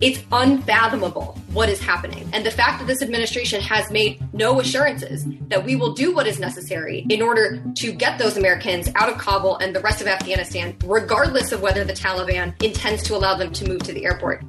[0.00, 2.28] It's unfathomable what is happening.
[2.32, 6.26] And the fact that this administration has made no assurances that we will do what
[6.26, 10.08] is necessary in order to get those Americans out of Kabul and the rest of
[10.08, 14.42] Afghanistan, regardless of whether the Taliban intends to allow them to move to the airport.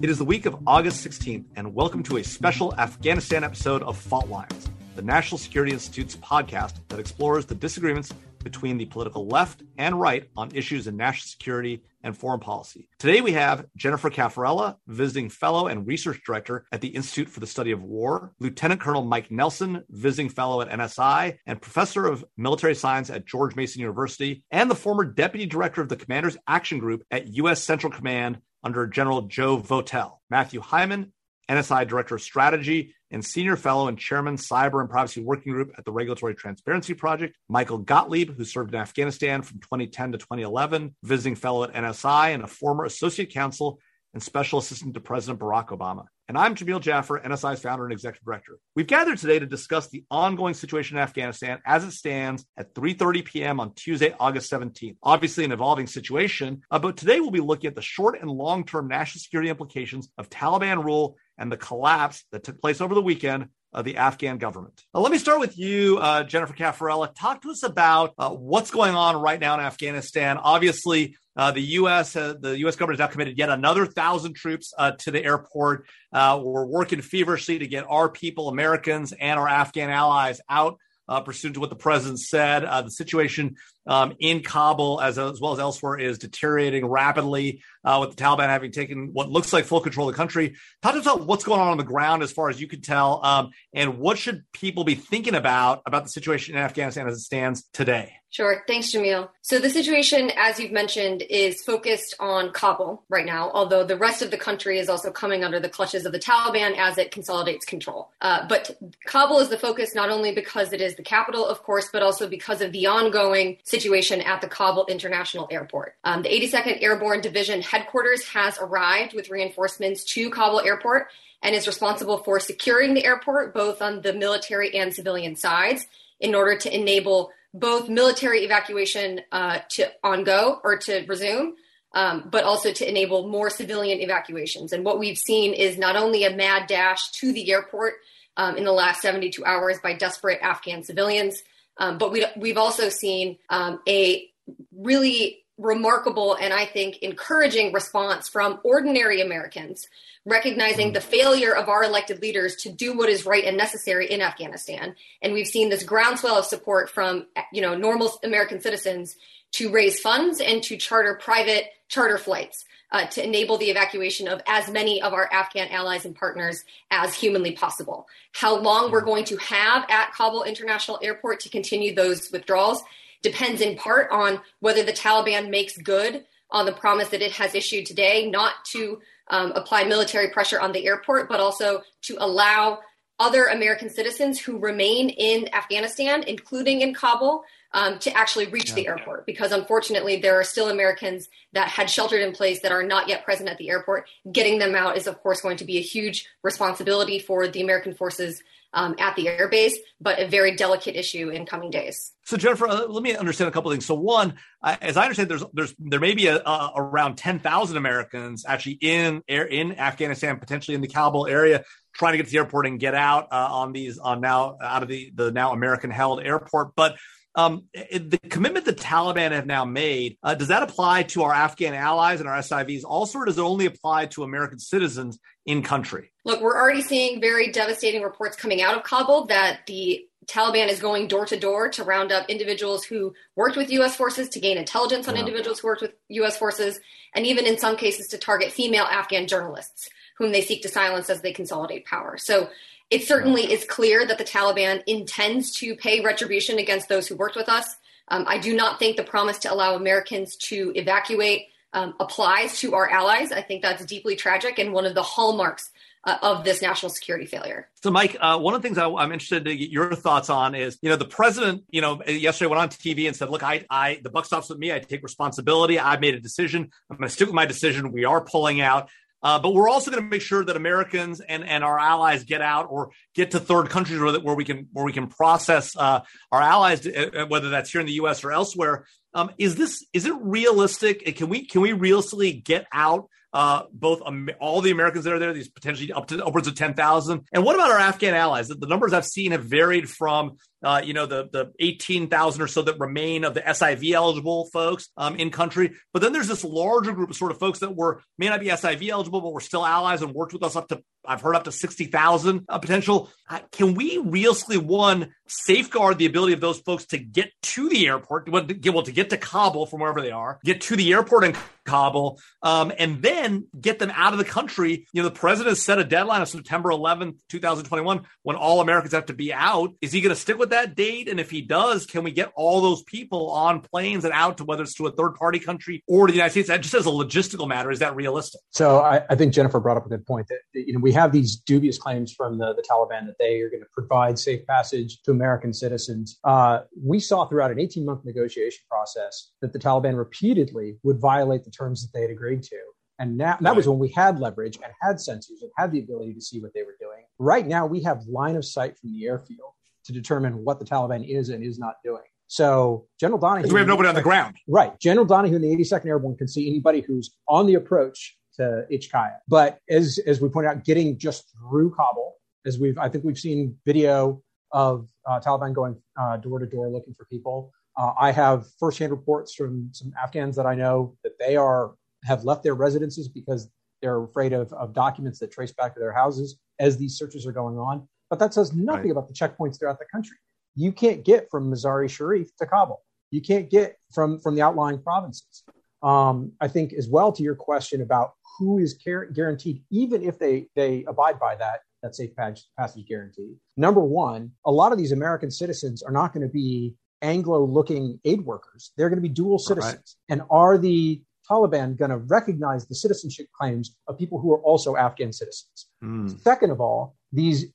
[0.00, 3.98] It is the week of August 16th, and welcome to a special Afghanistan episode of
[3.98, 8.14] Fault Lines, the National Security Institute's podcast that explores the disagreements
[8.44, 12.88] between the political left and right on issues in national security and foreign policy.
[12.98, 17.46] Today we have Jennifer Cafarella, visiting fellow and research director at the Institute for the
[17.46, 22.74] Study of War, Lieutenant Colonel Mike Nelson, visiting fellow at NSI and professor of military
[22.74, 27.02] science at George Mason University, and the former deputy director of the Commanders Action Group
[27.10, 27.62] at U.S.
[27.62, 30.18] Central Command under General Joe Votel.
[30.30, 31.10] Matthew Heiman,
[31.48, 35.84] NSI Director of Strategy and Senior Fellow and Chairman Cyber and Privacy Working Group at
[35.84, 41.36] the Regulatory Transparency Project, Michael Gottlieb, who served in Afghanistan from 2010 to 2011, visiting
[41.36, 43.78] fellow at NSI and a former associate counsel
[44.14, 46.06] and special assistant to President Barack Obama.
[46.26, 48.58] And I'm Jamil Jaffer, NSI's founder and executive director.
[48.74, 53.24] We've gathered today to discuss the ongoing situation in Afghanistan as it stands at 3:30
[53.24, 53.60] p.m.
[53.60, 54.96] on Tuesday, August 17th.
[55.02, 58.88] Obviously, an evolving situation, uh, but today we'll be looking at the short and long-term
[58.88, 63.48] national security implications of Taliban rule and the collapse that took place over the weekend
[63.72, 64.84] of the Afghan government.
[64.94, 67.12] Now, let me start with you, uh, Jennifer Cafarella.
[67.14, 70.38] Talk to us about uh, what's going on right now in Afghanistan.
[70.38, 72.14] Obviously, uh, the U.S.
[72.14, 72.76] Uh, the U.S.
[72.76, 75.86] government has now committed yet another thousand troops uh, to the airport.
[76.12, 80.78] Uh, we're working feverishly to get our people, Americans, and our Afghan allies out.
[81.06, 85.40] Uh, pursuant to what the president said, uh, the situation um, in Kabul, as, as
[85.40, 87.62] well as elsewhere, is deteriorating rapidly.
[87.84, 91.00] with the Taliban having taken what looks like full control of the country, talk to
[91.00, 93.50] us about what's going on on the ground, as far as you can tell, um,
[93.74, 97.64] and what should people be thinking about about the situation in Afghanistan as it stands
[97.72, 98.14] today.
[98.34, 98.64] Sure.
[98.66, 99.28] Thanks, Jamil.
[99.42, 104.22] So the situation, as you've mentioned, is focused on Kabul right now, although the rest
[104.22, 107.64] of the country is also coming under the clutches of the Taliban as it consolidates
[107.64, 108.10] control.
[108.20, 111.88] Uh, but Kabul is the focus not only because it is the capital, of course,
[111.92, 115.94] but also because of the ongoing situation at the Kabul International Airport.
[116.02, 121.06] Um, the 82nd Airborne Division headquarters has arrived with reinforcements to Kabul Airport
[121.40, 125.86] and is responsible for securing the airport, both on the military and civilian sides,
[126.18, 131.54] in order to enable both military evacuation uh, to on go or to resume,
[131.94, 134.72] um, but also to enable more civilian evacuations.
[134.72, 137.94] And what we've seen is not only a mad dash to the airport
[138.36, 141.40] um, in the last 72 hours by desperate Afghan civilians,
[141.78, 144.28] um, but we, we've also seen um, a
[144.76, 149.86] really remarkable and I think encouraging response from ordinary Americans
[150.26, 154.22] recognizing the failure of our elected leaders to do what is right and necessary in
[154.22, 154.94] Afghanistan.
[155.20, 159.16] And we've seen this groundswell of support from, you know, normal American citizens
[159.52, 164.40] to raise funds and to charter private charter flights uh, to enable the evacuation of
[164.46, 168.06] as many of our Afghan allies and partners as humanly possible.
[168.32, 172.82] How long we're going to have at Kabul International Airport to continue those withdrawals
[173.24, 177.54] depends in part on whether the Taliban makes good on the promise that it has
[177.56, 182.80] issued today not to um, apply military pressure on the airport, but also to allow
[183.18, 188.74] other American citizens who remain in Afghanistan, including in Kabul, um, to actually reach yeah.
[188.74, 189.24] the airport.
[189.24, 193.24] Because unfortunately, there are still Americans that had sheltered in place that are not yet
[193.24, 194.06] present at the airport.
[194.30, 197.94] Getting them out is, of course, going to be a huge responsibility for the American
[197.94, 198.42] forces
[198.74, 202.12] um, at the airbase, but a very delicate issue in coming days.
[202.24, 203.86] So Jennifer, uh, let me understand a couple things.
[203.86, 207.38] So one, uh, as I understand, there's there's there may be a, uh, around ten
[207.38, 211.64] thousand Americans actually in air in Afghanistan, potentially in the Kabul area,
[211.94, 214.82] trying to get to the airport and get out uh, on these on now out
[214.82, 216.96] of the the now American held airport, but.
[217.36, 221.74] Um, the commitment the Taliban have now made, uh, does that apply to our Afghan
[221.74, 226.12] allies and our SIVs also, or does it only apply to American citizens in country?
[226.24, 230.80] Look, we're already seeing very devastating reports coming out of Kabul that the Taliban is
[230.80, 233.96] going door to door to round up individuals who worked with U.S.
[233.96, 235.20] forces to gain intelligence on yeah.
[235.20, 236.38] individuals who worked with U.S.
[236.38, 236.78] forces,
[237.14, 241.10] and even in some cases to target female Afghan journalists whom they seek to silence
[241.10, 242.16] as they consolidate power.
[242.16, 242.48] So
[242.94, 247.34] it certainly is clear that the Taliban intends to pay retribution against those who worked
[247.34, 247.74] with us.
[248.06, 252.74] Um, I do not think the promise to allow Americans to evacuate um, applies to
[252.74, 253.32] our allies.
[253.32, 255.72] I think that's deeply tragic and one of the hallmarks
[256.04, 257.68] uh, of this national security failure.
[257.82, 260.54] So, Mike, uh, one of the things I, am interested to get your thoughts on
[260.54, 263.64] is, you know, the president, you know, yesterday went on TV and said, "Look, I,
[263.68, 264.72] I, the buck stops with me.
[264.72, 265.80] I take responsibility.
[265.80, 266.70] I've made a decision.
[266.88, 267.90] I'm going to stick with my decision.
[267.90, 268.88] We are pulling out."
[269.24, 272.42] Uh, but we're also going to make sure that Americans and, and our allies get
[272.42, 276.00] out or get to third countries where, where we can where we can process uh,
[276.30, 278.22] our allies, to, uh, whether that's here in the U.S.
[278.22, 278.84] or elsewhere.
[279.14, 281.16] Um, is this is it realistic?
[281.16, 285.18] Can we can we realistically get out uh, both um, all the Americans that are
[285.18, 287.26] there, these potentially up to upwards of 10,000.
[287.32, 288.46] And what about our Afghan allies?
[288.46, 292.62] The numbers I've seen have varied from uh, you know, the the 18,000 or so
[292.62, 295.72] that remain of the SIV eligible folks um, in country.
[295.92, 298.46] But then there's this larger group of sort of folks that were may not be
[298.46, 301.44] SIV eligible, but were still allies and worked with us up to I've heard up
[301.44, 303.10] to 60,000 uh, potential.
[303.28, 307.86] Uh, can we realistically, one, safeguard the ability of those folks to get to the
[307.86, 310.76] airport, well, to get, well, to get to Kabul from wherever they are, get to
[310.76, 314.86] the airport in Kabul, um, and then get them out of the country?
[314.92, 319.06] You know, the president set a deadline of September 11th, 2021, when all Americans have
[319.06, 319.74] to be out.
[319.80, 321.08] Is he going to stick with that date?
[321.08, 324.44] And if he does, can we get all those people on planes and out to
[324.44, 326.48] whether it's to a third party country or to the United States?
[326.48, 328.40] That just as a logistical matter, is that realistic?
[328.50, 331.12] So I, I think Jennifer brought up a good point that, you know, we have
[331.12, 335.02] these dubious claims from the, the Taliban that they are going to provide safe passage
[335.02, 336.18] to American citizens.
[336.24, 341.44] Uh, we saw throughout an 18 month negotiation process that the Taliban repeatedly would violate
[341.44, 342.56] the terms that they had agreed to.
[343.00, 346.14] And now, that was when we had leverage and had sensors and had the ability
[346.14, 347.02] to see what they were doing.
[347.18, 349.53] Right now, we have line of sight from the airfield
[349.84, 352.02] to determine what the Taliban is and is not doing.
[352.26, 354.78] So General Donahue, we have nobody on the ground, right?
[354.80, 359.16] General Donahue and the 82nd Airborne can see anybody who's on the approach to HKIA.
[359.28, 362.14] But as as we point out, getting just through Kabul,
[362.46, 364.22] as we've I think we've seen video
[364.52, 367.52] of uh, Taliban going uh, door to door looking for people.
[367.76, 372.24] Uh, I have firsthand reports from some Afghans that I know that they are have
[372.24, 373.48] left their residences because
[373.82, 377.32] they're afraid of, of documents that trace back to their houses as these searches are
[377.32, 377.86] going on.
[378.14, 378.90] But that says nothing right.
[378.92, 380.16] about the checkpoints throughout the country.
[380.54, 382.80] You can't get from Mazar-e Sharif to Kabul.
[383.10, 385.42] You can't get from from the outlying provinces.
[385.82, 390.46] Um, I think as well to your question about who is guaranteed, even if they
[390.54, 393.34] they abide by that that safe passage guarantee.
[393.56, 398.20] Number one, a lot of these American citizens are not going to be Anglo-looking aid
[398.24, 398.70] workers.
[398.76, 399.96] They're going to be dual citizens.
[400.08, 400.14] Right.
[400.14, 404.76] And are the Taliban going to recognize the citizenship claims of people who are also
[404.76, 405.66] Afghan citizens?
[405.82, 406.20] Mm.
[406.20, 407.46] Second of all, these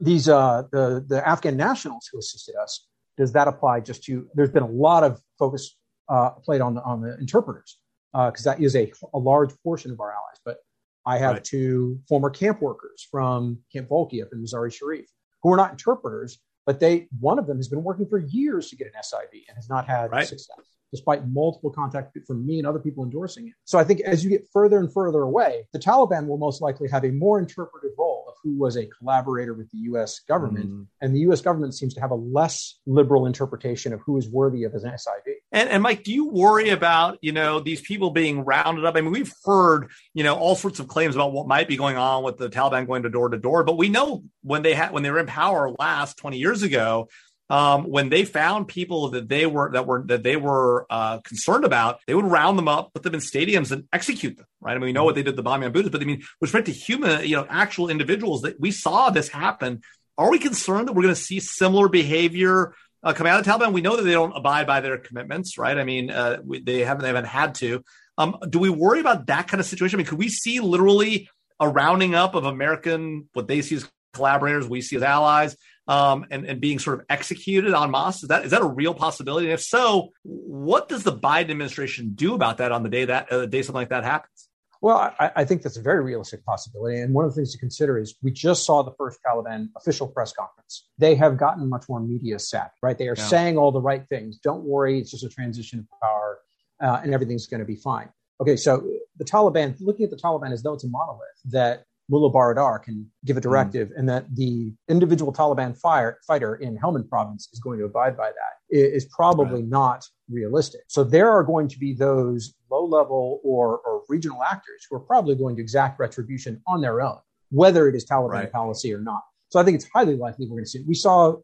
[0.00, 2.86] these uh, the the Afghan nationals who assisted us.
[3.16, 4.28] Does that apply just to?
[4.34, 5.76] There's been a lot of focus
[6.08, 7.78] uh, played on the on the interpreters
[8.12, 10.40] because uh, that is a, a large portion of our allies.
[10.44, 10.58] But
[11.04, 11.44] I have right.
[11.44, 15.06] two former camp workers from Camp Volki up in Mazar-e Sharif
[15.42, 18.76] who are not interpreters, but they one of them has been working for years to
[18.76, 20.26] get an SIV and has not had right.
[20.26, 20.56] success
[20.90, 23.54] despite multiple contact from me and other people endorsing it.
[23.64, 26.88] So I think as you get further and further away, the Taliban will most likely
[26.88, 30.70] have a more interpretive role of who was a collaborator with the US government.
[30.70, 30.86] Mm.
[31.00, 34.64] And the US government seems to have a less liberal interpretation of who is worthy
[34.64, 35.34] of an SIV.
[35.52, 38.96] And, and Mike, do you worry about, you know, these people being rounded up?
[38.96, 41.96] I mean, we've heard, you know, all sorts of claims about what might be going
[41.96, 44.92] on with the Taliban going to door to door, but we know when they had
[44.92, 47.08] when they were in power last 20 years ago,
[47.50, 51.64] um, when they found people that they were that were that they were uh, concerned
[51.64, 54.46] about, they would round them up, put them in stadiums, and execute them.
[54.60, 54.72] Right?
[54.72, 56.52] I mean, we know what they did the bombing on Buddhists, but I mean, with
[56.52, 59.82] respect to human, you know, actual individuals, that we saw this happen.
[60.18, 62.74] Are we concerned that we're going to see similar behavior
[63.04, 63.72] uh, coming out of the Taliban?
[63.72, 65.78] We know that they don't abide by their commitments, right?
[65.78, 67.82] I mean, uh, we, they haven't they haven't had to.
[68.18, 69.96] Um, do we worry about that kind of situation?
[69.96, 71.30] I mean, could we see literally
[71.60, 75.56] a rounding up of American what they see as collaborators, we see as allies,
[75.88, 78.22] um, and, and being sort of executed on masse?
[78.22, 79.46] Is that is that a real possibility?
[79.46, 83.32] And if so, what does the Biden administration do about that on the day that
[83.32, 84.48] uh, the day something like that happens?
[84.80, 87.00] Well, I, I, think that's a very realistic possibility.
[87.00, 90.06] And one of the things to consider is we just saw the first Taliban official
[90.06, 90.86] press conference.
[90.98, 92.96] They have gotten much more media savvy, right?
[92.96, 93.24] They are yeah.
[93.24, 94.38] saying all the right things.
[94.38, 96.38] Don't worry, it's just a transition of power
[96.80, 98.08] uh, and everything's going to be fine.
[98.40, 102.32] Okay, so the Taliban, looking at the Taliban as though it's a monolith that Mullah
[102.32, 103.98] Baradar can give a directive, mm.
[103.98, 108.28] and that the individual Taliban fire, fighter in Helmand province is going to abide by
[108.28, 109.68] that is probably right.
[109.68, 110.82] not realistic.
[110.88, 115.00] So there are going to be those low level or, or regional actors who are
[115.00, 117.18] probably going to exact retribution on their own,
[117.50, 118.52] whether it is Taliban right.
[118.52, 119.22] policy or not.
[119.50, 120.80] So I think it's highly likely we're going to see.
[120.80, 120.86] It.
[120.86, 121.36] We saw,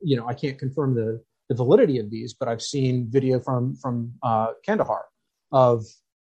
[0.00, 3.76] you know, I can't confirm the, the validity of these, but I've seen video from
[3.76, 5.04] from uh, Kandahar
[5.52, 5.84] of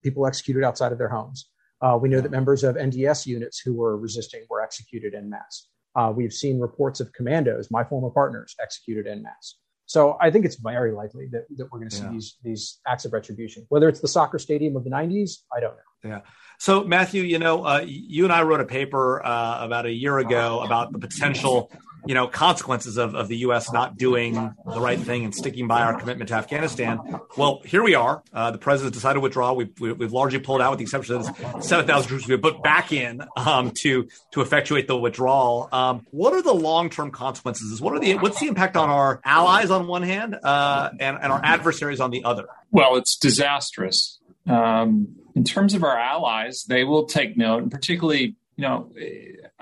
[0.04, 1.50] people executed outside of their homes.
[1.82, 5.68] Uh, we know that members of NDS units who were resisting were executed en masse.
[5.96, 9.58] Uh, we've seen reports of commandos, my former partners, executed en masse.
[9.92, 12.12] So I think it's very likely that, that we're going to see yeah.
[12.12, 13.66] these these acts of retribution.
[13.68, 16.10] Whether it's the soccer stadium of the '90s, I don't know.
[16.10, 16.22] Yeah.
[16.60, 20.20] So Matthew, you know, uh, you and I wrote a paper uh, about a year
[20.20, 21.72] ago about the potential
[22.12, 23.72] you know consequences of, of the U.S.
[23.72, 27.00] not doing the right thing and sticking by our commitment to Afghanistan.
[27.38, 28.22] Well, here we are.
[28.34, 29.53] Uh, the president decided to withdraw.
[29.53, 32.91] We've, we've largely pulled out, with the exception of seven thousand troops we put back
[32.91, 35.70] in um, to to effectuate the withdrawal.
[35.72, 37.80] Um, what are the long term consequences?
[37.80, 41.32] What are the what's the impact on our allies on one hand uh, and and
[41.32, 42.50] our adversaries on the other?
[42.72, 48.36] Well, it's disastrous um, in terms of our allies, they will take note, and particularly,
[48.58, 48.91] you know,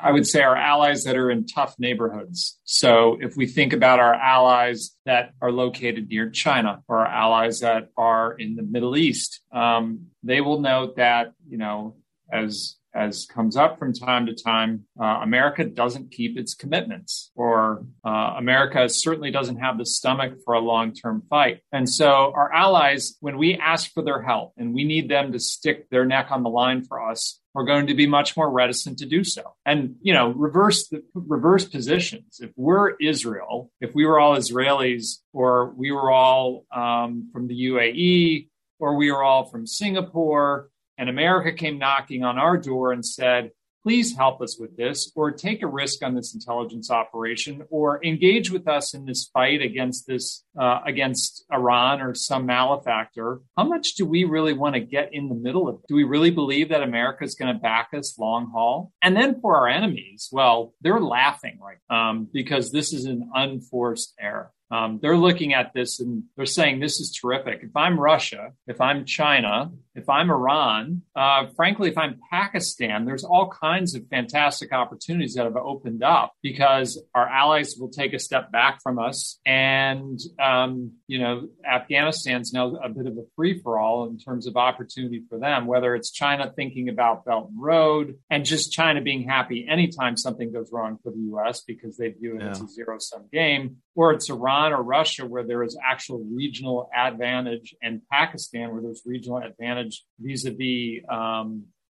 [0.02, 2.60] I would say our allies that are in tough neighborhoods.
[2.64, 7.60] So if we think about our allies that are located near China or our allies
[7.60, 11.96] that are in the Middle East, um, they will note that, you know,
[12.32, 17.86] as as comes up from time to time, uh, America doesn't keep its commitments, or
[18.04, 21.62] uh, America certainly doesn't have the stomach for a long term fight.
[21.72, 25.40] And so, our allies, when we ask for their help and we need them to
[25.40, 28.98] stick their neck on the line for us, are going to be much more reticent
[29.00, 29.56] to do so.
[29.66, 32.40] And you know, reverse the reverse positions.
[32.40, 37.66] If we're Israel, if we were all Israelis, or we were all um, from the
[37.66, 38.48] UAE,
[38.80, 43.52] or we were all from Singapore and America came knocking on our door and said,
[43.84, 48.52] please help us with this, or take a risk on this intelligence operation, or engage
[48.52, 53.42] with us in this fight against this uh, against Iran or some malefactor.
[53.58, 55.88] How much do we really want to get in the middle of it?
[55.88, 58.92] Do we really believe that America is going to back us long haul?
[59.02, 64.14] And then for our enemies, well, they're laughing right um, because this is an unforced
[64.20, 64.52] error.
[64.72, 67.62] Um, they're looking at this and they're saying this is terrific.
[67.64, 73.24] If I'm Russia, if I'm China, if I'm Iran, uh, frankly, if I'm Pakistan, there's
[73.24, 78.20] all kinds of fantastic opportunities that have opened up because our allies will take a
[78.20, 79.40] step back from us.
[79.46, 84.48] And, um, you know, Afghanistan's now a bit of a free for all in terms
[84.48, 89.02] of opportunity for them, whether it's China thinking about Belt and Road and just China
[89.02, 91.62] being happy anytime something goes wrong for the U.S.
[91.62, 92.52] because they view it yeah.
[92.52, 96.90] as a zero sum game, or it's Iran or Russia, where there is actual regional
[96.96, 101.04] advantage, and Pakistan, where there's regional advantage vis a vis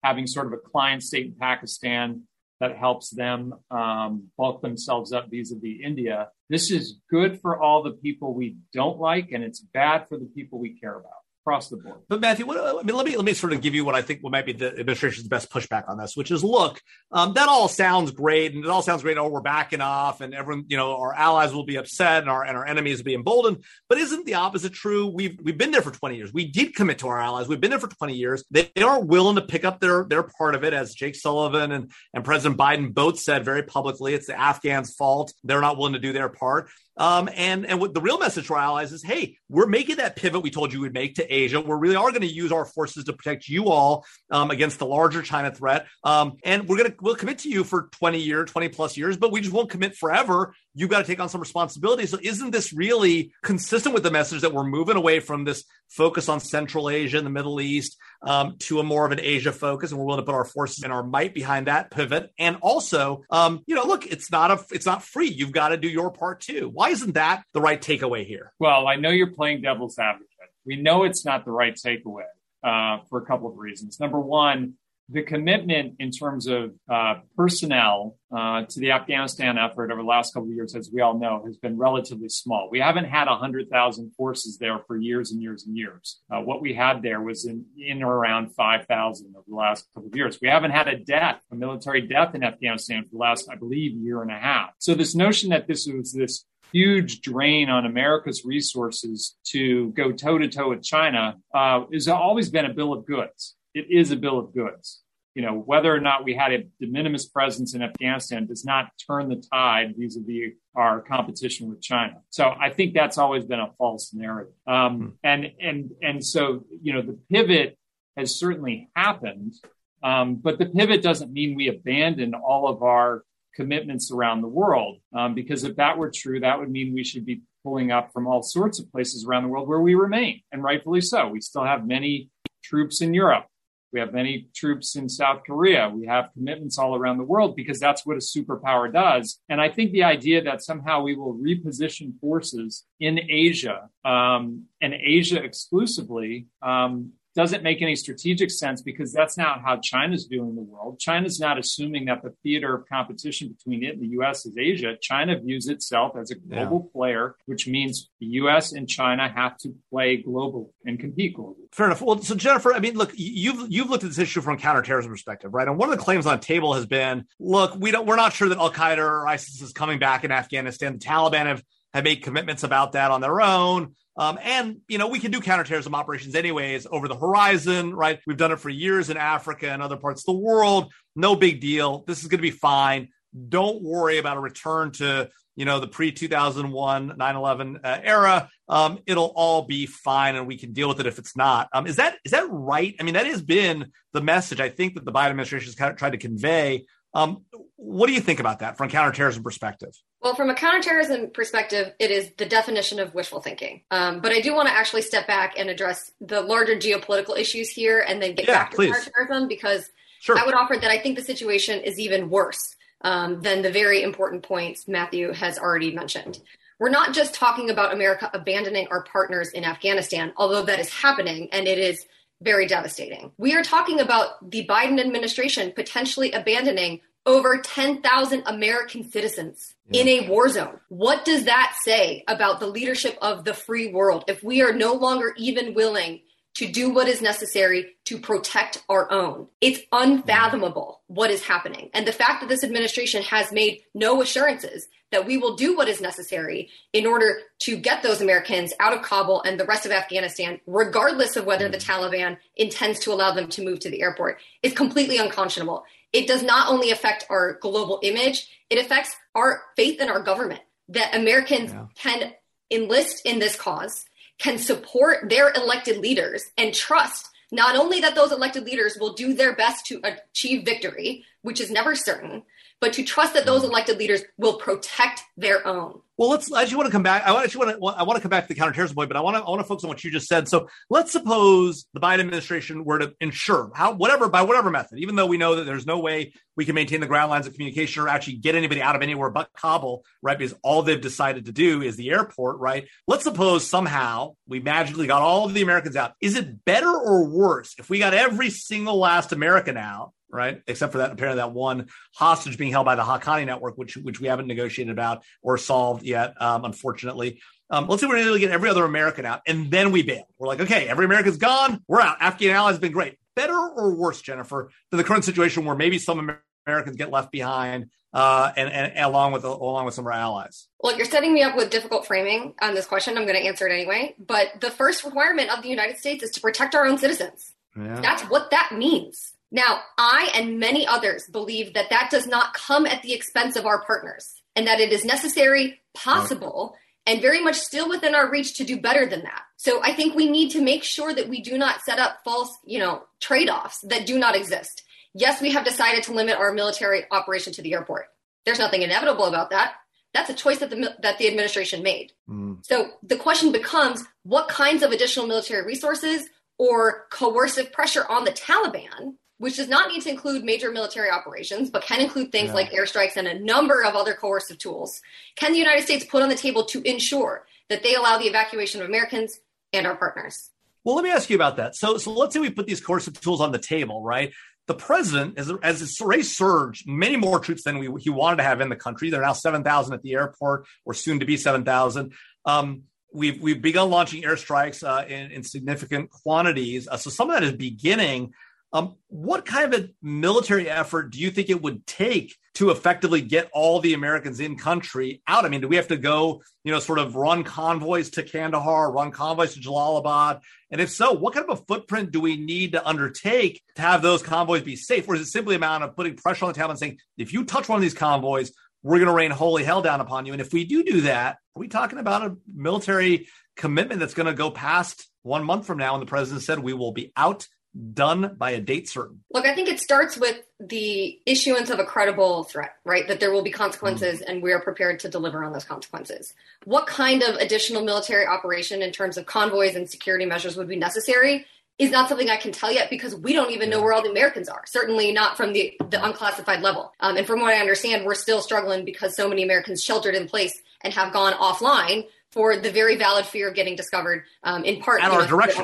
[0.03, 2.21] having sort of a client state in Pakistan
[2.59, 6.29] that helps them um, bulk themselves up vis a vis India.
[6.47, 10.29] This is good for all the people we don't like, and it's bad for the
[10.35, 11.99] people we care about across the board.
[12.09, 14.01] But Matthew, what, I mean, let me let me sort of give you what I
[14.01, 17.47] think what might be the administration's best pushback on this, which is, look, um, that
[17.47, 19.17] all sounds great, and it all sounds great.
[19.17, 22.43] Oh, we're backing off, and everyone, you know, our allies will be upset, and our
[22.43, 23.63] and our enemies will be emboldened.
[23.87, 25.07] But isn't the opposite true?
[25.07, 26.33] We've we've been there for twenty years.
[26.33, 27.47] We did commit to our allies.
[27.47, 28.43] We've been there for twenty years.
[28.49, 31.71] They, they are willing to pick up their their part of it, as Jake Sullivan
[31.71, 34.15] and and President Biden both said very publicly.
[34.15, 35.33] It's the Afghans' fault.
[35.43, 36.69] They're not willing to do their part.
[36.97, 40.41] Um, and and what the real message for allies is, hey, we're making that pivot
[40.41, 41.59] we told you we'd make to Asia.
[41.59, 44.85] We really are going to use our forces to protect you all um, against the
[44.85, 45.87] larger China threat.
[46.03, 49.17] Um, and we're going to we'll commit to you for 20 years, 20 plus years,
[49.17, 50.53] but we just won't commit forever.
[50.73, 52.05] You've got to take on some responsibility.
[52.05, 56.29] So isn't this really consistent with the message that we're moving away from this focus
[56.29, 59.91] on Central Asia and the Middle East um, to a more of an Asia focus,
[59.91, 62.31] and we're willing to put our forces and our might behind that pivot.
[62.37, 65.29] And also, um, you know, look, it's not a it's not free.
[65.29, 66.69] You've got to do your part too.
[66.73, 68.51] Why isn't that the right takeaway here?
[68.59, 70.29] Well, I know you're playing devil's advocate.
[70.65, 72.25] We know it's not the right takeaway
[72.63, 73.99] uh, for a couple of reasons.
[73.99, 74.73] Number one,
[75.09, 80.33] the commitment in terms of uh, personnel uh, to the Afghanistan effort over the last
[80.33, 82.69] couple of years, as we all know, has been relatively small.
[82.71, 86.21] We haven't had 100,000 forces there for years and years and years.
[86.31, 90.09] Uh, what we had there was in, in or around 5,000 over the last couple
[90.09, 90.39] of years.
[90.41, 93.95] We haven't had a death, a military death in Afghanistan for the last, I believe,
[93.95, 94.71] year and a half.
[94.79, 100.39] So this notion that this was this huge drain on America's resources to go toe
[100.39, 104.15] to toe with China uh, has always been a bill of goods it is a
[104.15, 105.01] bill of goods.
[105.35, 108.85] You know, whether or not we had a de minimis presence in Afghanistan does not
[109.05, 112.21] turn the tide vis-a-vis our competition with China.
[112.29, 114.53] So I think that's always been a false narrative.
[114.65, 115.07] Um, hmm.
[115.25, 117.77] And and and so you know, the pivot
[118.15, 119.55] has certainly happened,
[120.01, 124.99] um, but the pivot doesn't mean we abandon all of our commitments around the world.
[125.13, 128.25] Um, because if that were true, that would mean we should be pulling up from
[128.25, 131.27] all sorts of places around the world where we remain, and rightfully so.
[131.27, 132.29] We still have many
[132.63, 133.47] troops in Europe.
[133.95, 135.89] We have many troops in South Korea.
[135.89, 139.39] We have commitments all around the world because that's what a superpower does.
[139.47, 144.93] And I think the idea that somehow we will reposition forces in Asia um, and
[144.93, 150.61] Asia exclusively um, doesn't make any strategic sense because that's not how China's viewing the
[150.61, 150.99] world.
[150.99, 154.95] China's not assuming that the theater of competition between it and the US is Asia.
[155.01, 156.97] China views itself as a global yeah.
[156.97, 161.67] player, which means the US and China have to play globally and compete globally.
[161.73, 162.01] Fair enough.
[162.01, 165.11] Well, so Jennifer, I mean, look, you've you've looked at this issue from a counterterrorism
[165.11, 165.67] perspective, right?
[165.67, 168.31] And one of the claims on the table has been, look, we don't we're not
[168.31, 170.93] sure that Al Qaeda or ISIS is coming back in Afghanistan.
[170.93, 171.63] The Taliban have
[171.93, 173.95] have made commitments about that on their own.
[174.17, 178.19] Um, and, you know, we can do counterterrorism operations anyways over the horizon, right?
[178.25, 180.93] We've done it for years in Africa and other parts of the world.
[181.15, 182.03] No big deal.
[182.07, 183.09] This is going to be fine.
[183.49, 188.49] don't worry about a return to you know the pre 2001 9/11 uh, era.
[188.67, 191.69] Um, it'll all be fine, and we can deal with it if it's not.
[191.73, 192.95] Um, is that is that right?
[192.99, 195.91] I mean, that has been the message I think that the Biden administration has kind
[195.91, 196.85] of tried to convey.
[197.15, 197.43] Um,
[197.77, 199.89] what do you think about that from a counterterrorism perspective?
[200.21, 203.83] Well, from a counterterrorism perspective, it is the definition of wishful thinking.
[203.89, 207.69] Um, but I do want to actually step back and address the larger geopolitical issues
[207.69, 208.91] here, and then get yeah, back to please.
[208.91, 209.89] counterterrorism because
[210.25, 210.39] Sure.
[210.39, 214.01] I would offer that I think the situation is even worse um, than the very
[214.01, 216.39] important points Matthew has already mentioned.
[216.79, 221.49] We're not just talking about America abandoning our partners in Afghanistan, although that is happening
[221.51, 222.07] and it is
[222.45, 223.31] very devastating.
[223.37, 230.01] We are talking about the Biden administration potentially abandoning over 10,000 American citizens Yeah.
[230.03, 230.79] in a war zone.
[230.89, 234.93] What does that say about the leadership of the free world if we are no
[234.93, 236.21] longer even willing
[236.55, 239.47] to do what is necessary to protect our own?
[239.61, 241.89] It's unfathomable what is happening.
[241.93, 245.87] And the fact that this administration has made no assurances that we will do what
[245.87, 249.91] is necessary in order to get those Americans out of Kabul and the rest of
[249.91, 254.39] Afghanistan, regardless of whether the Taliban intends to allow them to move to the airport,
[254.63, 255.83] is completely unconscionable.
[256.11, 260.61] It does not only affect our global image, it affects our faith in our government
[260.89, 261.85] that Americans Yeah.
[261.95, 262.33] can
[262.71, 264.05] enlist in this cause,
[264.37, 269.33] can support their elected leaders, and trust not only that those elected leaders will do
[269.33, 272.41] their best to achieve victory, which is never certain,
[272.81, 273.65] but to trust that those mm.
[273.65, 276.01] elected leaders will protect their own.
[276.17, 276.51] Well, let's.
[276.51, 277.27] I just want to come back.
[277.27, 277.85] I actually want to.
[277.87, 279.43] I want to come back to the counterterrorism point, but I want to.
[279.43, 280.47] I want to focus on what you just said.
[280.47, 285.15] So let's suppose the Biden administration were to ensure how whatever by whatever method, even
[285.15, 288.01] though we know that there's no way we can maintain the ground lines of communication
[288.01, 290.37] or actually get anybody out of anywhere but Kabul, right?
[290.37, 292.87] Because all they've decided to do is the airport, right?
[293.07, 296.13] Let's suppose somehow we magically got all of the Americans out.
[296.21, 300.13] Is it better or worse if we got every single last American out?
[300.27, 303.95] Right, except for that apparently that one hostage being held by the Haqqani network, which
[303.95, 307.39] which we haven't negotiated about or solved yet, um, unfortunately.
[307.69, 310.27] Um, let's say we're able to get every other American out, and then we bail.
[310.37, 312.17] We're like, okay, every American's gone, we're out.
[312.19, 313.17] Afghan allies have been great.
[313.35, 317.31] Better or worse, Jennifer, than the current situation where maybe some Amer- Americans get left
[317.31, 320.67] behind, uh, and, and, and along with along with some of our allies.
[320.81, 323.17] Look, you're setting me up with difficult framing on this question.
[323.17, 324.15] I'm going to answer it anyway.
[324.17, 327.53] But the first requirement of the United States is to protect our own citizens.
[327.77, 327.99] Yeah.
[328.01, 329.34] That's what that means.
[329.55, 333.65] Now, I and many others believe that that does not come at the expense of
[333.65, 338.55] our partners and that it is necessary, possible, and very much still within our reach
[338.55, 339.43] to do better than that.
[339.55, 342.49] So I think we need to make sure that we do not set up false,
[342.65, 344.83] you know, trade-offs that do not exist.
[345.13, 348.07] Yes, we have decided to limit our military operation to the airport.
[348.45, 349.75] There's nothing inevitable about that.
[350.13, 352.11] That's a choice that the that the administration made.
[352.29, 352.65] Mm.
[352.65, 358.31] So the question becomes what kinds of additional military resources or coercive pressure on the
[358.31, 362.53] Taliban, which does not need to include major military operations, but can include things Yeah.
[362.55, 365.01] like airstrikes and a number of other coercive tools,
[365.35, 368.81] can the United States put on the table to ensure that they allow the evacuation
[368.81, 369.39] of Americans
[369.73, 370.51] and our partners?
[370.83, 371.75] Well, let me ask you about that.
[371.75, 374.31] So, so let's say we put these coercive tools on the table, right?
[374.67, 378.43] The president, as, as it's already surged many more troops than we, he wanted to
[378.43, 379.09] have in the country.
[379.09, 382.13] They're now 7,000 at the airport, or soon to be 7,000.
[382.45, 386.87] Um, we've, we've begun launching airstrikes uh, in, in significant quantities.
[386.87, 388.33] Uh, so some of that is beginning.
[388.75, 393.21] Um, what kind of a military effort do you think it would take to effectively
[393.21, 395.45] get all the Americans in country out?
[395.45, 398.91] I mean, do we have to go, you know, sort of run convoys to Kandahar,
[398.91, 400.41] run convoys to Jalalabad?
[400.71, 404.01] And if so, what kind of a footprint do we need to undertake to have
[404.01, 405.07] those convoys be safe?
[405.07, 407.45] Or is it simply a matter of putting pressure on the Taliban saying, if you
[407.45, 408.51] touch one of these convoys,
[408.83, 410.33] we're going to rain holy hell down upon you?
[410.33, 414.27] And if we do do that, are we talking about a military commitment that's going
[414.27, 415.93] to go past one month from now?
[415.93, 417.47] And the president said we will be out
[417.93, 419.21] done by a date certain.
[419.33, 423.07] Look, I think it starts with the issuance of a credible threat, right?
[423.07, 426.33] That there will be consequences and we are prepared to deliver on those consequences.
[426.63, 430.77] What kind of additional military operation in terms of convoys and security measures would be
[430.77, 431.45] necessary
[431.77, 434.09] is not something I can tell yet because we don't even know where all the
[434.09, 434.63] Americans are.
[434.65, 436.93] Certainly not from the, the unclassified level.
[437.01, 440.27] Um, and from what I understand, we're still struggling because so many Americans sheltered in
[440.27, 442.05] place and have gone offline
[442.35, 445.63] for the very valid fear of getting discovered, um, in part At our know, direction.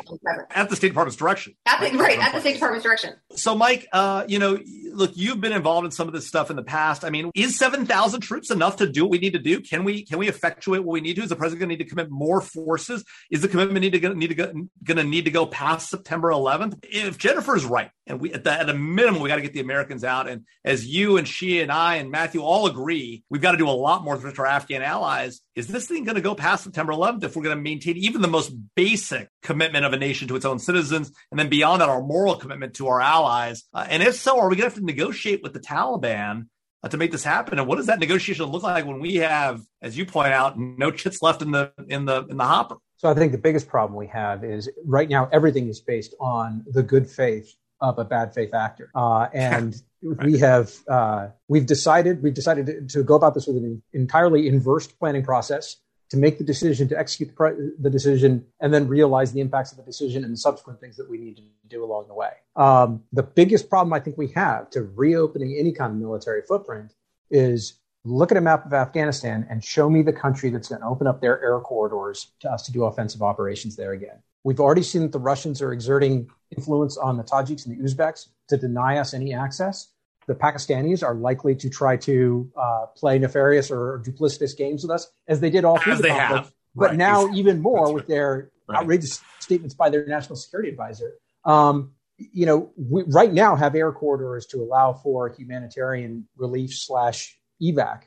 [0.50, 1.54] At the State Department's direction.
[1.66, 3.14] At the, right at the State Department's direction.
[3.36, 4.58] So, Mike, uh, you know,
[4.94, 7.04] look, you've been involved in some of this stuff in the past.
[7.04, 9.60] I mean, is seven thousand troops enough to do what we need to do?
[9.60, 11.24] Can we can we effectuate what we need to?
[11.24, 13.04] Is the president going to need to commit more forces?
[13.30, 14.54] Is the commitment need to need to go,
[14.84, 16.80] going to need to go past September 11th?
[16.84, 19.60] If Jennifer's right, and we at, the, at a minimum we got to get the
[19.60, 23.52] Americans out, and as you and she and I and Matthew all agree, we've got
[23.52, 25.42] to do a lot more with our Afghan allies.
[25.56, 28.22] Is this thing going to go past September 11th if we're going to maintain even
[28.22, 31.90] the most basic commitment of a nation to its own citizens, and then beyond that,
[31.90, 33.64] our moral commitment to our allies?
[33.74, 36.48] Uh, and if so, are we going to have to negotiate with the Taliban
[36.84, 37.60] uh, to make this happen?
[37.60, 40.92] And what does that negotiation look like when we have, as you point out, no
[40.92, 42.78] chits left in the in the in the hopper?
[42.98, 46.64] So I think the biggest problem we have is right now everything is based on
[46.68, 50.24] the good faith of a bad faith actor, uh, and right.
[50.26, 54.48] we have uh, we've decided we've decided to, to, go about this with an entirely
[54.48, 55.78] inverse planning process
[56.12, 59.78] to make the decision to execute the, the, decision and then realize the impacts of
[59.78, 62.32] the decision and the subsequent things that we need to do along the way.
[62.58, 66.94] Um, the biggest problem I think we have to reopening any kind of military footprint
[67.30, 70.88] is look at a map of Afghanistan and show me the country that's going to
[70.88, 74.22] open up their air corridors to us to do offensive operations there again.
[74.44, 78.28] We've already seen that the Russians are exerting influence on the Tajiks and the Uzbeks
[78.50, 79.94] to deny us any access.
[80.28, 85.08] The Pakistanis are likely to try to uh, play nefarious or duplicitous games with us,
[85.28, 86.46] as they did all through the conflict.
[86.46, 86.54] Have.
[86.76, 86.98] But right.
[86.98, 88.08] now, even more That's with right.
[88.10, 88.80] their right.
[88.80, 91.14] outrageous statements by their national security advisor.
[91.44, 97.38] Um, you know, we right now have air corridors to allow for humanitarian relief slash
[97.62, 98.04] evac.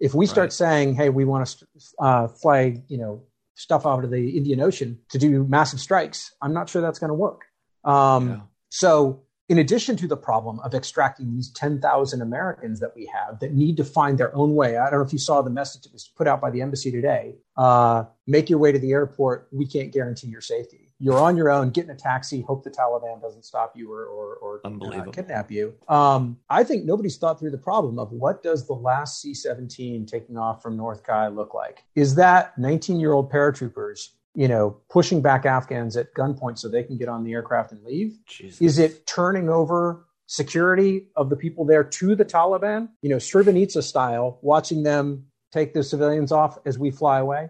[0.00, 1.66] If we start saying, "Hey, we want to
[1.98, 6.54] uh, fly," you know, stuff out of the Indian Ocean to do massive strikes, I'm
[6.54, 7.42] not sure that's going to work.
[7.84, 8.40] Um, yeah.
[8.70, 13.52] So, in addition to the problem of extracting these 10,000 Americans that we have that
[13.52, 15.92] need to find their own way, I don't know if you saw the message that
[15.92, 17.34] was put out by the embassy today.
[17.56, 19.48] Uh, make your way to the airport.
[19.52, 22.70] We can't guarantee your safety you're on your own, get in a taxi, hope the
[22.70, 25.74] Taliban doesn't stop you or or, or uh, kidnap you.
[25.88, 30.36] Um, I think nobody's thought through the problem of what does the last C-17 taking
[30.36, 31.84] off from North Kai look like?
[31.94, 37.08] Is that 19-year-old paratroopers, you know, pushing back Afghans at gunpoint so they can get
[37.08, 38.18] on the aircraft and leave?
[38.26, 38.60] Jesus.
[38.60, 42.88] Is it turning over security of the people there to the Taliban?
[43.02, 47.48] You know, Srebrenica style, watching them take the civilians off as we fly away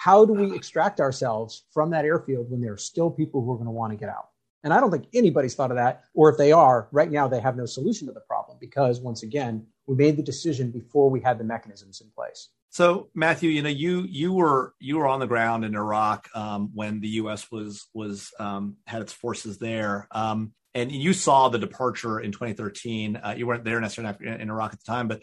[0.00, 0.54] how do we uh-huh.
[0.54, 3.92] extract ourselves from that airfield when there are still people who are going to want
[3.92, 4.28] to get out?
[4.64, 6.04] And I don't think anybody's thought of that.
[6.14, 9.22] Or if they are, right now they have no solution to the problem because, once
[9.22, 12.48] again, we made the decision before we had the mechanisms in place.
[12.70, 16.70] So, Matthew, you know, you you were you were on the ground in Iraq um,
[16.72, 17.50] when the U.S.
[17.50, 23.16] was was um, had its forces there, um, and you saw the departure in 2013.
[23.16, 25.22] Uh, you weren't there necessarily in Iraq at the time, but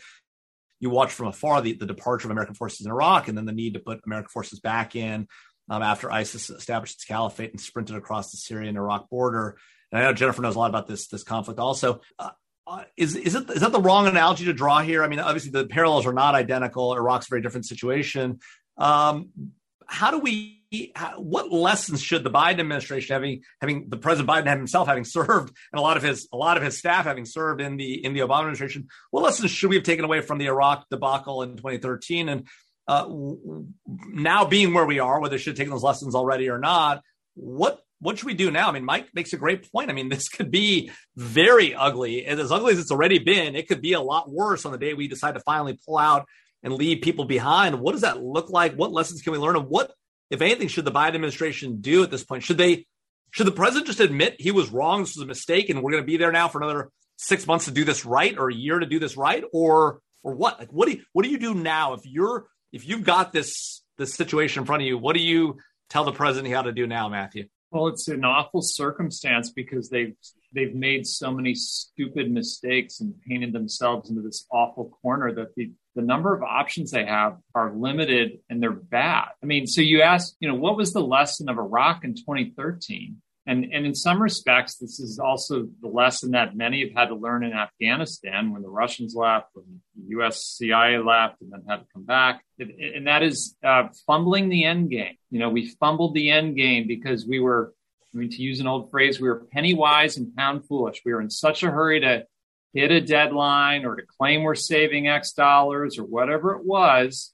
[0.81, 3.53] you watched from afar the, the departure of American forces in Iraq and then the
[3.53, 5.27] need to put American forces back in
[5.69, 9.57] um, after ISIS established its caliphate and sprinted across the Syrian Iraq border.
[9.91, 12.01] And I know Jennifer knows a lot about this this conflict also.
[12.19, 12.31] Uh,
[12.67, 15.03] uh, is is it is that the wrong analogy to draw here?
[15.03, 16.93] I mean, obviously the parallels are not identical.
[16.93, 18.39] Iraq's a very different situation.
[18.77, 19.30] Um,
[19.88, 20.58] how do we
[21.15, 25.80] what lessons should the Biden administration having having the President Biden himself having served and
[25.80, 28.19] a lot of his a lot of his staff having served in the in the
[28.19, 32.27] Obama administration, what lessons should we have taken away from the Iraq debacle in 2013
[32.27, 32.47] and
[32.88, 33.08] uh,
[34.10, 37.01] now being where we are, whether we should have taken those lessons already or not,
[37.36, 38.69] what what should we do now?
[38.69, 39.89] I mean, Mike makes a great point.
[39.89, 42.25] I mean, this could be very ugly.
[42.25, 44.77] And as ugly as it's already been, it could be a lot worse on the
[44.77, 46.25] day we decide to finally pull out
[46.63, 47.79] and leave people behind.
[47.79, 48.75] What does that look like?
[48.75, 49.55] What lessons can we learn?
[49.55, 49.91] And what
[50.29, 52.43] if anything, should the Biden administration do at this point?
[52.43, 52.86] Should they,
[53.31, 56.03] should the president just admit he was wrong, this was a mistake, and we're going
[56.03, 58.79] to be there now for another six months to do this right, or a year
[58.79, 60.60] to do this right, or or what?
[60.60, 63.81] Like, what do you, what do you do now if you're if you've got this
[63.97, 64.97] this situation in front of you?
[64.97, 65.57] What do you
[65.89, 67.47] tell the president how to do now, Matthew?
[67.71, 70.15] Well, it's an awful circumstance because they've
[70.53, 75.71] they've made so many stupid mistakes and painted themselves into this awful corner that the
[75.95, 79.30] the number of options they have are limited and they're bad.
[79.43, 83.17] I mean, so you ask, you know, what was the lesson of Iraq in 2013?
[83.47, 87.15] And, and in some respects, this is also the lesson that many have had to
[87.15, 91.77] learn in Afghanistan when the Russians left, when the US CIA left, and then had
[91.77, 92.43] to come back.
[92.60, 95.15] And that is uh, fumbling the end game.
[95.31, 97.73] You know, we fumbled the end game because we were,
[98.13, 101.01] I mean, to use an old phrase, we were penny wise and pound foolish.
[101.05, 102.25] We were in such a hurry to
[102.73, 107.33] hit a deadline or to claim we're saving X dollars or whatever it was,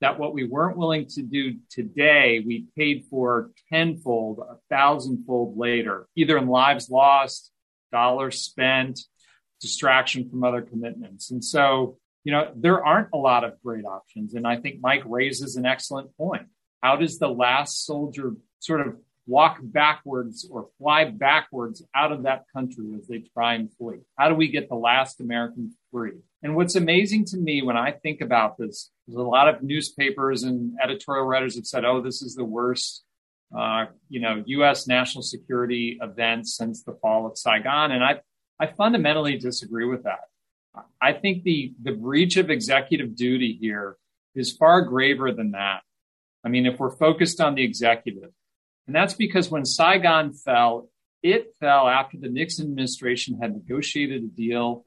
[0.00, 6.06] that what we weren't willing to do today, we paid for tenfold, a thousandfold later,
[6.16, 7.50] either in lives lost,
[7.92, 9.00] dollars spent,
[9.60, 11.30] distraction from other commitments.
[11.30, 14.34] And so, you know, there aren't a lot of great options.
[14.34, 16.46] And I think Mike raises an excellent point.
[16.82, 18.96] How does the last soldier sort of
[19.30, 24.00] walk backwards or fly backwards out of that country as they try and flee?
[24.18, 26.18] How do we get the last American free?
[26.42, 30.42] And what's amazing to me when I think about this, there's a lot of newspapers
[30.42, 33.04] and editorial writers have said, oh, this is the worst,
[33.56, 34.88] uh, you know, U.S.
[34.88, 37.92] national security event since the fall of Saigon.
[37.92, 38.20] And I,
[38.58, 40.24] I fundamentally disagree with that.
[41.00, 43.96] I think the, the breach of executive duty here
[44.34, 45.82] is far graver than that.
[46.44, 48.30] I mean, if we're focused on the executive,
[48.90, 50.88] and that's because when Saigon fell,
[51.22, 54.84] it fell after the Nixon administration had negotiated a deal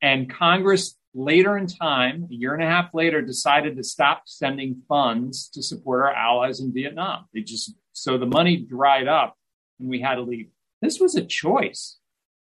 [0.00, 4.80] and Congress later in time, a year and a half later, decided to stop sending
[4.88, 7.26] funds to support our allies in Vietnam.
[7.34, 9.36] They just, so the money dried up
[9.78, 10.48] and we had to leave.
[10.80, 11.98] This was a choice.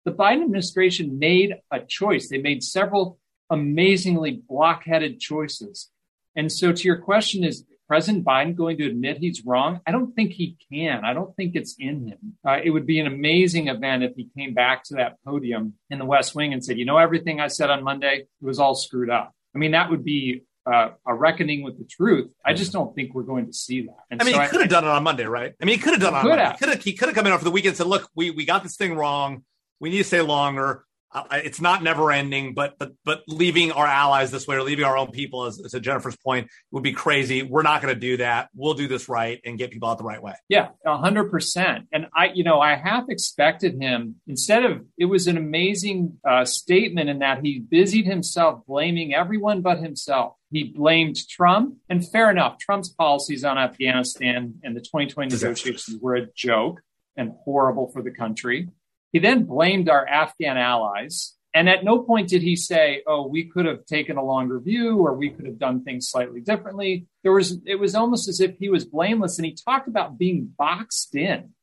[0.04, 2.28] The Biden administration made a choice.
[2.28, 3.20] They made several
[3.52, 5.92] amazingly blockheaded choices.
[6.36, 9.80] And so to your question is President Biden going to admit he's wrong?
[9.88, 11.06] I don't think he can.
[11.06, 12.38] I don't think it's in him.
[12.45, 15.97] Uh, it would be an amazing event if he came back to that podium in
[16.00, 18.76] the West Wing and said, you know, everything I said on Monday it was all
[18.76, 19.34] screwed up.
[19.56, 22.30] I mean, that would be uh, a reckoning with the truth.
[22.45, 23.95] I just don't think we're going to see that.
[24.12, 25.54] And I mean, so he could have done it on Monday, right?
[25.62, 26.52] I mean, he could have done it on Monday.
[26.52, 28.32] He could have, he could have come in over the weekend and said, look, we,
[28.32, 29.43] we got this thing wrong.
[29.80, 33.86] We need to stay longer uh, it's not never ending, but but but leaving our
[33.86, 36.91] allies this way or leaving our own people, as, as to Jennifer's point, would be
[36.91, 37.43] crazy.
[37.43, 38.50] We're not going to do that.
[38.54, 40.34] We'll do this right and get people out the right way.
[40.50, 41.88] Yeah, hundred percent.
[41.93, 46.43] And I, you know, I half expected him instead of it was an amazing uh,
[46.43, 50.34] statement in that he busied himself blaming everyone but himself.
[50.52, 52.58] He blamed Trump, and fair enough.
[52.58, 56.82] Trump's policies on Afghanistan and the 2020 negotiations were a joke
[57.17, 58.70] and horrible for the country.
[59.12, 61.34] He then blamed our Afghan allies.
[61.54, 65.00] And at no point did he say, oh, we could have taken a longer view
[65.00, 67.08] or we could have done things slightly differently.
[67.24, 69.39] There was, it was almost as if he was blameless.
[69.39, 71.54] And he talked about being boxed in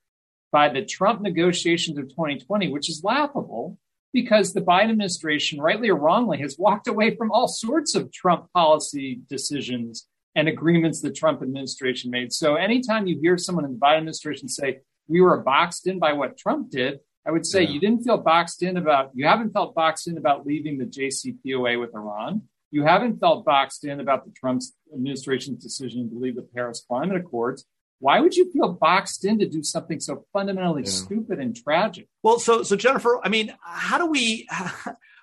[0.51, 3.79] by the Trump negotiations of 2020, which is laughable
[4.13, 8.51] because the Biden administration, rightly or wrongly, has walked away from all sorts of Trump
[8.53, 12.33] policy decisions and agreements the Trump administration made.
[12.33, 14.79] So anytime you hear someone in the Biden administration say,
[15.09, 17.71] we were boxed in by what Trump did, I would say yeah.
[17.71, 21.81] you didn't feel boxed in about, you haven't felt boxed in about leaving the JCPOA
[21.81, 22.43] with Iran.
[22.71, 27.17] You haven't felt boxed in about the Trump administration's decision to leave the Paris Climate
[27.17, 27.65] Accords.
[28.01, 30.91] Why would you feel boxed in to do something so fundamentally yeah.
[30.91, 32.09] stupid and tragic?
[32.23, 34.49] Well, so so Jennifer, I mean, how do we?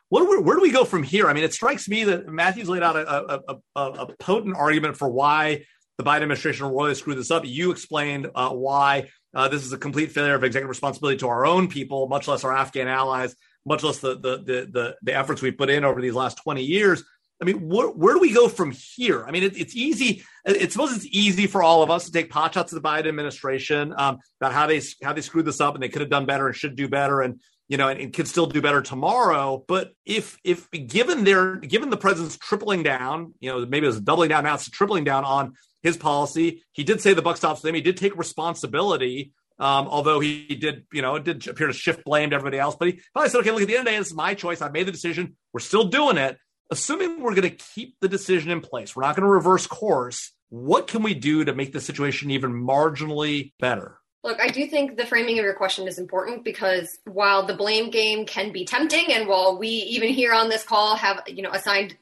[0.09, 1.29] What, where, where do we go from here?
[1.29, 4.97] I mean, it strikes me that Matthew's laid out a, a, a, a potent argument
[4.97, 5.63] for why
[5.97, 7.45] the Biden administration will really screw this up.
[7.45, 11.45] You explained uh, why uh, this is a complete failure of executive responsibility to our
[11.45, 15.41] own people, much less our Afghan allies, much less the the the the, the efforts
[15.41, 17.03] we've put in over these last twenty years.
[17.41, 19.25] I mean, wh- where do we go from here?
[19.25, 20.23] I mean, it, it's easy.
[20.45, 23.07] It's suppose it's easy for all of us to take pot shots at the Biden
[23.07, 26.25] administration um, about how they how they screwed this up and they could have done
[26.25, 29.63] better and should do better and you know and, and could still do better tomorrow.
[29.67, 34.01] But if if given their given the president's tripling down, you know, maybe it was
[34.01, 36.63] doubling down now, it's tripling down on his policy.
[36.71, 37.75] He did say the buck stops with him.
[37.75, 39.33] He did take responsibility.
[39.59, 42.75] Um, although he did, you know, it did appear to shift blame to everybody else.
[42.75, 44.33] But he probably said, okay, look, at the end of the day, this is my
[44.33, 44.61] choice.
[44.61, 45.35] I made the decision.
[45.53, 46.37] We're still doing it.
[46.71, 50.31] Assuming we're going to keep the decision in place, we're not going to reverse course.
[50.49, 53.99] What can we do to make the situation even marginally better?
[54.23, 57.89] Look, I do think the framing of your question is important because while the blame
[57.89, 61.51] game can be tempting, and while we even here on this call have, you know,
[61.51, 61.97] assigned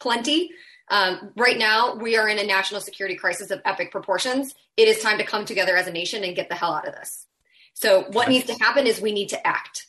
[0.00, 0.50] plenty
[0.92, 4.54] um, right now, we are in a national security crisis of epic proportions.
[4.76, 6.94] It is time to come together as a nation and get the hell out of
[6.94, 7.26] this.
[7.72, 9.86] So, what needs to happen is we need to act.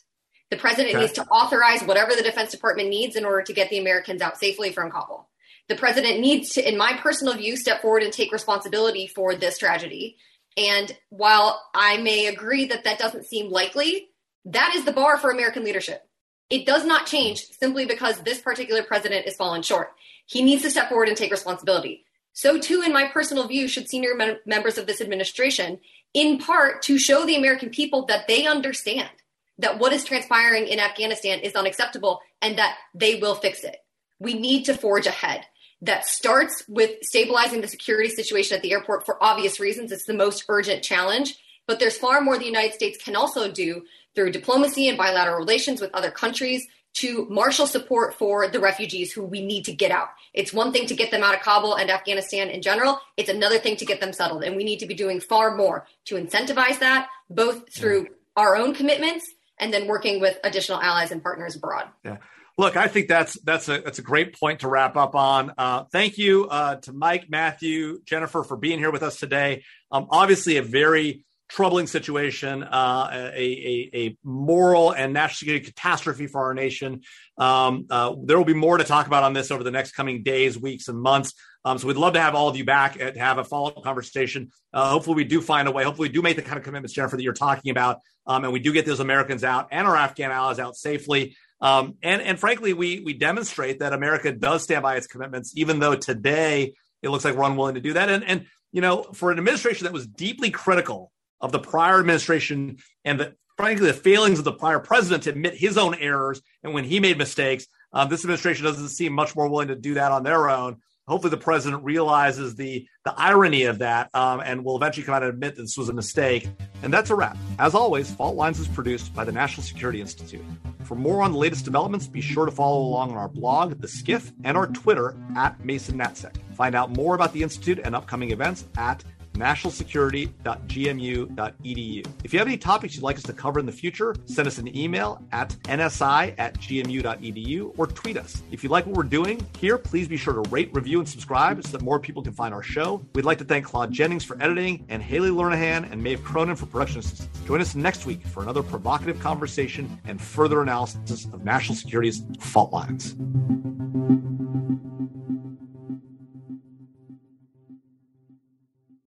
[0.50, 1.02] The president okay.
[1.02, 4.38] needs to authorize whatever the Defense Department needs in order to get the Americans out
[4.38, 5.28] safely from Kabul.
[5.68, 9.58] The president needs to, in my personal view, step forward and take responsibility for this
[9.58, 10.16] tragedy.
[10.56, 14.08] And while I may agree that that doesn't seem likely,
[14.46, 16.02] that is the bar for American leadership.
[16.50, 19.92] It does not change simply because this particular president is fallen short.
[20.26, 22.04] He needs to step forward and take responsibility.
[22.32, 25.78] So, too, in my personal view, should senior mem- members of this administration,
[26.12, 29.10] in part to show the American people that they understand
[29.58, 33.76] that what is transpiring in Afghanistan is unacceptable and that they will fix it.
[34.18, 35.46] We need to forge ahead.
[35.80, 39.92] That starts with stabilizing the security situation at the airport for obvious reasons.
[39.92, 41.36] It's the most urgent challenge.
[41.66, 45.80] But there's far more the United States can also do through diplomacy and bilateral relations
[45.80, 50.08] with other countries to marshal support for the refugees who we need to get out.
[50.32, 53.00] It's one thing to get them out of Kabul and Afghanistan in general.
[53.16, 54.44] It's another thing to get them settled.
[54.44, 58.08] And we need to be doing far more to incentivize that, both through yeah.
[58.36, 59.24] our own commitments
[59.58, 61.88] and then working with additional allies and partners abroad.
[62.04, 62.18] Yeah.
[62.56, 65.52] Look, I think that's that's a that's a great point to wrap up on.
[65.58, 69.64] Uh, thank you uh, to Mike, Matthew, Jennifer for being here with us today.
[69.90, 76.26] Um, obviously, a very troubling situation, uh, a, a, a, moral and national security catastrophe
[76.26, 77.02] for our nation.
[77.38, 80.22] Um, uh, there will be more to talk about on this over the next coming
[80.22, 81.34] days, weeks, and months.
[81.64, 83.82] Um, so we'd love to have all of you back and have a follow up
[83.82, 84.50] conversation.
[84.72, 85.84] Uh, hopefully, we do find a way.
[85.84, 88.52] Hopefully, we do make the kind of commitments, Jennifer, that you're talking about, um, and
[88.52, 91.36] we do get those Americans out and our Afghan allies out safely.
[91.60, 95.78] Um, and and frankly, we we demonstrate that America does stand by its commitments, even
[95.78, 98.10] though today it looks like we're unwilling to do that.
[98.10, 101.12] And and you know, for an administration that was deeply critical
[101.44, 103.26] of the prior administration and the
[103.60, 106.98] frankly the failings of the prior president to admit his own errors and when he
[107.06, 110.50] made mistakes Um, this administration doesn't seem much more willing to do that on their
[110.50, 110.72] own.
[111.06, 112.72] Hopefully, the president realizes the
[113.04, 115.88] the irony of that um, and will eventually come out and admit that this was
[115.90, 116.48] a mistake.
[116.82, 117.36] And that's a wrap.
[117.58, 120.44] As always, Fault Lines is produced by the National Security Institute.
[120.88, 123.88] For more on the latest developments, be sure to follow along on our blog, The
[123.98, 126.34] Skiff, and our Twitter at Mason Natsec.
[126.60, 129.04] Find out more about the Institute and upcoming events at
[129.34, 132.06] nationalsecurity.gmu.edu.
[132.24, 134.58] If you have any topics you'd like us to cover in the future, send us
[134.58, 138.42] an email at nsi at gmu.edu or tweet us.
[138.50, 141.64] If you like what we're doing here, please be sure to rate, review, and subscribe
[141.64, 143.04] so that more people can find our show.
[143.14, 146.66] We'd like to thank Claude Jennings for editing and Haley Lernahan and Maeve Cronin for
[146.66, 147.28] production assistance.
[147.46, 152.72] Join us next week for another provocative conversation and further analysis of national security's fault
[152.72, 153.14] lines.